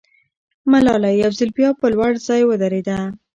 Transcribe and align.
ملاله 0.71 1.09
یو 1.21 1.31
ځل 1.39 1.49
بیا 1.57 1.69
پر 1.79 1.91
لوړ 1.95 2.11
ځای 2.27 2.41
ودرېده. 2.45 2.97